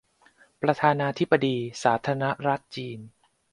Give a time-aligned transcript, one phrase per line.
[0.61, 2.99] ประธานาธิปดีสาธารณรัฐจีน